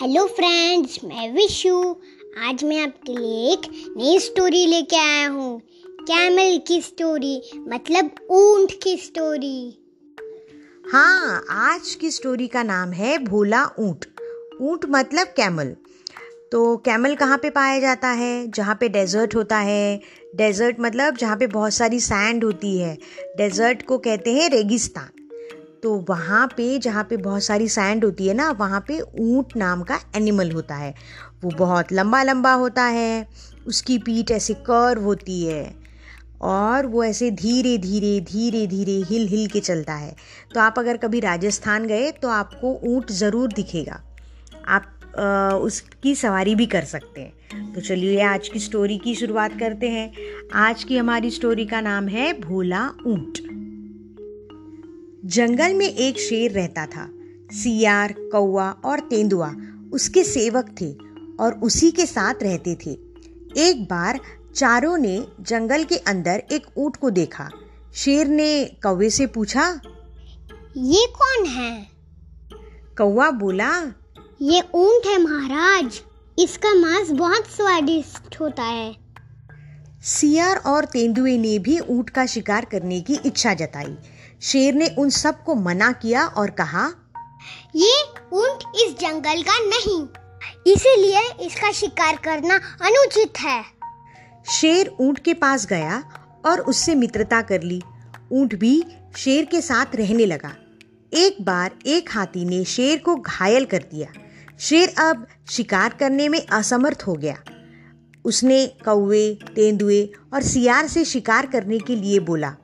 Hello 0.00 0.24
friends 0.26 0.98
मैं 1.04 1.32
विशु 1.32 1.96
आज 2.44 2.62
मैं 2.64 2.80
आपके 2.82 3.12
लिए 3.12 3.52
एक 3.52 3.62
नई 3.96 4.18
स्टोरी 4.18 4.64
लेके 4.66 4.96
आया 4.96 5.28
हूँ। 5.28 5.60
कैमल 5.86 6.58
की 6.58 6.80
स्टोरी 6.82 7.42
मतलब 7.68 8.10
ऊँट 8.30 8.72
की 8.82 8.96
स्टोरी 8.96 9.78
हाँ 10.92 11.44
आज 11.50 11.94
की 11.94 12.10
स्टोरी 12.10 12.48
का 12.48 12.62
नाम 12.62 12.92
है 12.92 13.18
भोला 13.18 13.64
ऊँट। 13.78 14.04
ऊँट 14.60 14.86
मतलब 14.88 15.26
कैमल 15.26 15.76
तो 16.52 16.76
कैमल 16.76 17.14
कहाँ 17.14 17.38
पे 17.38 17.50
पाया 17.50 17.78
जाता 17.80 18.08
है? 18.08 18.50
जहाँ 18.50 18.76
पे 18.80 18.88
डेजर्ट 18.88 19.34
होता 19.34 19.58
है। 19.58 20.00
डेजर्ट 20.36 20.76
मतलब 20.80 21.16
जहाँ 21.16 21.36
पे 21.36 21.46
बहुत 21.46 21.74
सारी 21.74 22.00
सैंड 22.00 22.44
होती 22.44 22.78
है। 22.78 22.98
डेजर्ट 23.36 23.86
को 23.86 23.98
कहते 23.98 24.32
हैं 24.32 24.48
रेगिस्तान। 24.50 25.21
तो 25.82 25.94
वहाँ 26.08 26.46
पे 26.46 26.78
जहाँ 26.78 27.02
पे 27.04 27.16
बहुत 27.16 27.42
सारी 27.42 27.68
सैंड 27.68 28.04
होती 28.04 28.26
है 28.28 28.34
ना 28.34 28.50
वहाँ 28.50 28.80
पे 28.88 29.00
ऊँट 29.00 29.56
नाम 29.56 29.82
का 29.82 29.98
एनिमल 30.16 30.50
होता 30.52 30.74
है। 30.74 30.94
वो 31.44 31.50
बहुत 31.58 31.92
लंबा 31.92 32.22
लंबा 32.22 32.52
होता 32.52 32.82
है। 32.84 33.26
उसकी 33.66 33.98
पीठ 33.98 34.30
ऐसे 34.30 34.54
कर्व 34.54 35.02
होती 35.02 35.42
है 35.44 35.74
और 36.42 36.86
वो 36.86 37.04
ऐसे 37.04 37.30
धीरे 37.30 37.76
धीरे 37.78 38.20
धीरे 38.20 38.66
धीरे 38.66 38.92
हिल 39.08 39.26
हिल 39.28 39.46
के 39.46 39.60
चलता 39.60 39.94
है। 39.94 40.14
तो 40.54 40.60
आप 40.60 40.78
अगर 40.78 40.96
कभी 40.96 41.20
राजस्थान 41.20 41.86
गए 41.86 42.10
तो 42.12 42.28
आपको 42.28 42.72
ऊँट 42.84 43.10
ज़रूर 43.12 43.52
दिखेगा। 43.52 44.00
आप 44.66 44.88
आ, 45.18 45.56
उसकी 45.56 46.14
सवारी 46.14 46.54
भी 46.54 46.66
कर 46.66 46.84
सकते 46.84 47.20
हैं। 47.20 47.72
तो 47.74 47.80
चलिए 47.80 48.22
आज 48.22 48.48
की 48.48 48.58
स्टोरी 48.58 48.98
की 48.98 49.14
शुरुआत 49.14 49.58
करते 49.58 49.88
हैं। 49.88 50.12
आज 50.54 50.84
की 50.84 50.96
हमारी 50.96 51.30
स्टोरी 51.30 51.66
का 51.66 51.80
नाम 51.80 52.08
है 52.08 52.32
भोला 52.40 52.88
ऊँट। 53.06 53.51
जंगल 55.24 55.74
में 55.74 55.86
एक 55.86 56.18
शेर 56.18 56.50
रहता 56.50 56.86
था। 56.86 57.08
सियार 57.52 58.14
कौआ 58.32 58.70
और 58.84 59.00
तेंदुआ 59.00 59.50
उसके 59.92 60.24
सेवक 60.24 60.74
थे 60.80 60.92
और 61.40 61.60
उसी 61.62 61.90
के 61.90 62.06
साथ 62.06 62.42
रहते 62.42 62.74
थे। 62.86 62.90
एक 63.60 63.84
बार 63.90 64.20
चारों 64.54 64.96
ने 64.98 65.26
जंगल 65.40 65.84
के 65.84 65.96
अंदर 65.96 66.42
एक 66.52 66.66
ऊँट 66.76 66.96
को 66.96 67.10
देखा। 67.10 67.48
शेर 67.94 68.26
ने 68.26 68.64
कौवे 68.82 69.10
से 69.10 69.26
पूछा 69.26 69.68
ये 70.76 71.06
कौन 71.08 71.46
है? 71.46 71.86
कौआ 72.98 73.30
बोला 73.30 73.70
ये 74.42 74.62
ऊँट 74.74 75.06
है 75.06 75.18
महाराज। 75.22 76.00
इसका 76.38 76.74
मांस 76.74 77.10
बहुत 77.10 77.46
स्वादिष्ट 77.46 78.40
होता 78.40 78.62
है। 78.62 78.94
सियार 80.02 80.56
और 80.56 80.84
तेंदुए 80.84 81.36
ने 81.38 81.58
भी 81.58 81.78
ऊँट 81.78 82.10
का 82.10 82.26
शिकार 82.26 82.64
करने 82.64 83.00
की 83.00 83.18
इच्छा 83.26 83.54
जताई। 83.54 83.96
शेर 84.42 84.74
ने 84.74 84.88
उन 84.98 85.10
सबको 85.10 85.54
मना 85.54 85.92
किया 85.92 86.26
और 86.26 86.50
कहा 86.50 86.86
ये 87.76 88.02
ऊँट 88.32 88.64
इस 88.76 88.94
जंगल 89.00 89.42
का 89.42 89.58
नहीं। 89.58 90.02
इसीलिए 90.72 91.20
इसका 91.46 91.72
शिकार 91.72 92.16
करना 92.16 92.54
अनुचित 92.82 93.40
है। 93.40 93.62
शेर 94.50 94.96
ऊँट 95.00 95.18
के 95.18 95.34
पास 95.34 95.66
गया 95.66 96.02
और 96.46 96.60
उससे 96.60 96.94
मित्रता 96.94 97.40
कर 97.42 97.62
ली। 97.62 97.82
ऊँट 98.32 98.54
भी 98.54 98.82
शेर 99.16 99.44
के 99.44 99.60
साथ 99.60 99.94
रहने 99.94 100.26
लगा। 100.26 100.52
एक 101.12 101.36
बार 101.40 101.70
एक 101.86 102.10
हाथी 102.10 102.44
ने 102.44 102.64
शेर 102.64 102.98
को 102.98 103.16
घायल 103.16 103.64
कर 103.64 103.82
दिया। 103.92 104.08
शेर 104.60 104.94
अब 104.98 105.26
शिकार 105.50 105.94
करने 106.00 106.28
में 106.28 106.46
असमर्थ 106.46 107.02
हो 107.06 107.14
गया। 107.14 107.36
उसने 108.24 108.66
कौवे 108.84 109.38
तेंदुए 109.56 110.04
और 110.34 110.42
सियार 110.42 110.86
से 110.86 111.04
शिकार 111.04 111.46
करने 111.46 111.78
के 111.78 111.96
लिए 111.96 112.18
बोला 112.20 112.54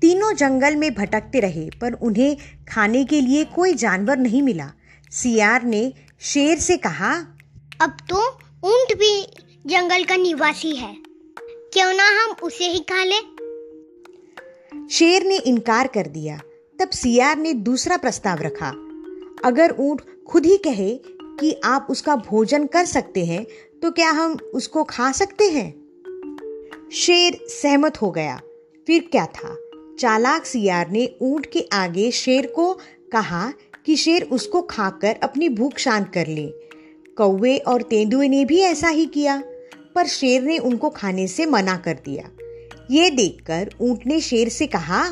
तीनों 0.00 0.32
जंगल 0.32 0.76
में 0.76 0.94
भटकते 0.94 1.40
रहे 1.40 1.68
पर 1.80 1.92
उन्हें 1.92 2.36
खाने 2.68 3.04
के 3.04 3.20
लिए 3.20 3.44
कोई 3.44 3.74
जानवर 3.74 4.16
नहीं 4.16 4.42
मिला। 4.42 4.70
सियार 5.10 5.62
ने 5.62 5.92
शेर 6.20 6.58
से 6.58 6.76
कहा 6.76 7.12
अब 7.80 7.96
तो 8.10 8.26
ऊँट 8.64 8.96
भी 8.98 9.22
जंगल 9.66 10.04
का 10.04 10.16
निवासी 10.16 10.76
है। 10.76 10.94
क्यों 11.72 11.92
ना 11.94 12.08
हम 12.08 12.34
उसे 12.42 12.64
ही 12.64 12.78
खा 12.78 13.04
ले? 13.04 13.18
शेर 14.88 15.24
ने 15.24 15.38
इनकार 15.38 15.86
कर 15.86 16.06
दिया। 16.06 16.40
तब 16.80 16.90
सियार 16.90 17.36
ने 17.38 17.52
दूसरा 17.52 17.96
प्रस्ताव 17.96 18.38
रखा। 18.40 18.68
अगर 19.44 19.74
ऊँट 19.78 20.02
खुद 20.24 20.46
ही 20.46 20.56
कहे 20.56 20.94
कि 21.40 21.60
आप 21.64 21.86
उसका 21.90 22.16
भोजन 22.16 22.66
कर 22.66 22.84
सकते 22.84 23.24
हैं 23.24 23.44
तो 23.82 23.90
क्या 23.90 24.10
हम 24.10 24.36
उसको 24.54 24.84
खा 24.84 25.12
सकते 25.12 25.50
हैं? 25.50 25.70
शेर 26.92 27.38
सहमत 27.48 28.02
हो 28.02 28.10
गया। 28.10 28.40
फिर 28.86 29.08
क्या 29.12 29.26
था? 29.26 29.56
चालाक 29.98 30.46
सियार 30.46 30.90
ने 30.90 31.08
ऊँट 31.22 31.46
के 31.52 31.64
आगे 31.72 32.10
शेर 32.10 32.46
को 32.46 32.72
कहा 33.12 33.52
कि 33.86 33.96
शेर 33.96 34.22
उसको 34.22 34.62
खाकर 34.62 35.16
अपनी 35.22 35.48
भूख 35.48 35.78
शांत 35.78 36.10
कर 36.14 36.26
ले। 36.26 36.46
कौवे 37.16 37.56
और 37.58 37.82
तेंदुए 37.82 38.28
ने 38.28 38.44
भी 38.44 38.60
ऐसा 38.60 38.88
ही 38.88 39.06
किया 39.06 39.42
पर 39.94 40.06
शेर 40.06 40.42
ने 40.42 40.58
उनको 40.58 40.90
खाने 40.90 41.26
से 41.26 41.46
मना 41.46 41.76
कर 41.76 41.94
दिया। 42.04 42.28
ये 42.90 43.10
देखकर 43.10 43.70
ऊँट 43.80 44.06
ने 44.06 44.20
शेर 44.20 44.48
से 44.48 44.66
कहा 44.66 45.02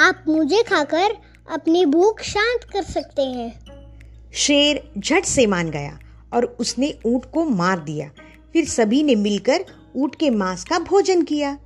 आप 0.00 0.24
मुझे 0.28 0.62
खाकर 0.62 1.16
अपनी 1.50 1.84
भूख 1.86 2.20
शांत 2.20 2.64
कर 2.64 2.82
सकते 2.82 3.22
हैं। 3.22 4.30
शेर 4.34 4.82
झट 4.98 5.24
से 5.24 5.46
मान 5.46 5.70
गया 5.70 5.98
और 6.32 6.44
उसने 6.60 6.94
ऊँट 7.06 7.24
को 7.24 7.44
मार 7.44 7.78
दिया। 7.78 8.10
फिर 8.52 8.64
सभी 8.64 9.02
ने 9.02 9.14
मिलकर 9.14 9.64
ऊँट 9.96 10.14
के 10.14 10.30
मांस 10.30 10.64
का 10.64 10.78
भोजन 10.78 11.22
किया। 11.22 11.56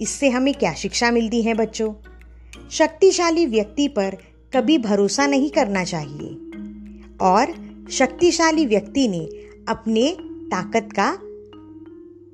इससे 0.00 0.28
हमें 0.28 0.54
क्या 0.54 0.72
शिक्षा 0.72 1.10
मिलती 1.10 1.42
है 1.42 1.54
बच्चों? 1.54 1.94
शक्तिशाली 2.70 3.46
व्यक्ति 3.46 3.88
पर 3.88 4.16
कभी 4.56 4.78
भरोसा 4.78 5.26
नहीं 5.26 5.50
करना 5.50 5.84
चाहिए। 5.84 6.28
और 7.20 7.68
शक्तिशाली 7.90 8.66
व्यक्ति 8.66 9.08
ने 9.08 9.24
अपने 9.68 10.16
ताकत 10.22 10.88
का 10.92 11.18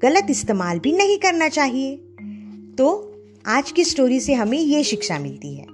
गलत 0.03 0.27
इस्तेमाल 0.31 0.79
भी 0.79 0.93
नहीं 0.93 1.19
करना 1.19 1.49
चाहिए। 1.49 1.97
तो 2.79 3.15
आज 3.47 3.73
की 3.73 3.85
स्टोरी 3.85 4.21
से 4.21 4.35
हमें 4.35 4.59
ये 4.59 4.85
शिक्षा 4.85 5.19
मिलती 5.19 5.55
है। 5.55 5.67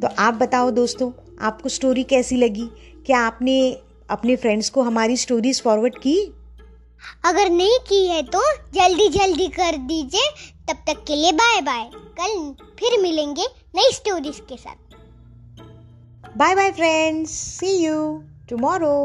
तो 0.00 0.08
आप 0.18 0.34
बताओ 0.34 0.70
दोस्तों, 0.70 1.12
आपको 1.40 1.68
स्टोरी 1.68 2.02
कैसी 2.02 2.36
लगी? 2.36 2.66
क्या 3.06 3.20
आपने 3.20 3.76
अपने 4.10 4.36
फ्रेंड्स 4.36 4.70
को 4.70 4.82
हमारी 4.82 5.16
स्टोरीज 5.16 5.62
फॉरवर्ड 5.62 5.94
की? 5.98 6.34
अगर 7.24 7.50
नहीं 7.50 7.78
की 7.88 8.08
है 8.08 8.22
तो 8.22 8.40
जल्दी 8.56 9.08
जल्दी 9.08 9.46
कर 9.46 9.76
दीजिए। 9.76 10.57
तब 10.68 10.76
तक 10.86 11.04
के 11.06 11.16
लिए 11.16 11.32
बाय 11.32 11.60
बाय। 11.60 11.84
कल 12.20 12.54
फिर 12.78 13.00
मिलेंगे 13.02 13.46
नई 13.74 13.92
स्टोरीज 13.92 14.40
के 14.48 14.56
साथ। 14.56 14.96
Bye 16.36 16.54
bye 16.54 16.70
friends 16.70 17.30
see 17.30 17.76
you 17.76 18.22
tomorrow 18.48 18.96